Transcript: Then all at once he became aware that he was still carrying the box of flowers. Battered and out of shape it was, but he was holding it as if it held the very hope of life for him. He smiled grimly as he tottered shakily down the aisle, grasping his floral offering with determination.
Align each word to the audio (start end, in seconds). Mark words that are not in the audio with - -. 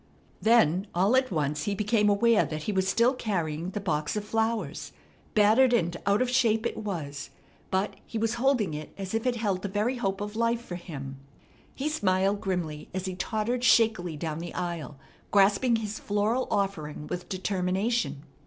Then 0.41 0.87
all 0.95 1.15
at 1.15 1.29
once 1.29 1.65
he 1.65 1.75
became 1.75 2.09
aware 2.09 2.43
that 2.43 2.63
he 2.63 2.71
was 2.71 2.87
still 2.87 3.13
carrying 3.13 3.69
the 3.69 3.79
box 3.79 4.15
of 4.15 4.25
flowers. 4.25 4.93
Battered 5.35 5.73
and 5.73 5.95
out 6.07 6.23
of 6.23 6.29
shape 6.31 6.65
it 6.65 6.75
was, 6.75 7.29
but 7.69 7.97
he 8.07 8.17
was 8.17 8.33
holding 8.41 8.73
it 8.73 8.95
as 8.97 9.13
if 9.13 9.27
it 9.27 9.35
held 9.35 9.61
the 9.61 9.67
very 9.69 9.97
hope 9.97 10.19
of 10.19 10.35
life 10.35 10.65
for 10.65 10.73
him. 10.73 11.19
He 11.75 11.87
smiled 11.87 12.41
grimly 12.41 12.89
as 12.95 13.05
he 13.05 13.13
tottered 13.13 13.63
shakily 13.63 14.17
down 14.17 14.39
the 14.39 14.55
aisle, 14.55 14.97
grasping 15.29 15.75
his 15.75 15.99
floral 15.99 16.47
offering 16.49 17.05
with 17.05 17.29
determination. 17.29 18.23